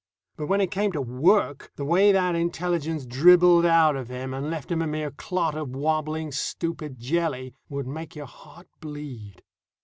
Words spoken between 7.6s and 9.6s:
would make your heart bleed.